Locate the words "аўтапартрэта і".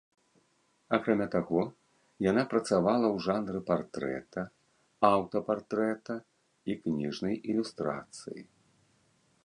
5.11-6.79